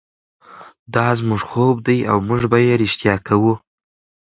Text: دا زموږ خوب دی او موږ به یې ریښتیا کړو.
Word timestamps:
دا 0.93 1.07
زموږ 1.19 1.41
خوب 1.49 1.75
دی 1.87 1.97
او 2.11 2.17
موږ 2.27 2.41
به 2.51 2.57
یې 2.65 2.73
ریښتیا 2.81 3.15
کړو. 3.27 3.53